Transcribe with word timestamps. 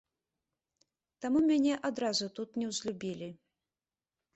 Таму 1.27 1.39
мяне 1.53 1.73
адразу 1.91 2.33
тут 2.41 2.49
неўзлюбілі. 2.63 3.33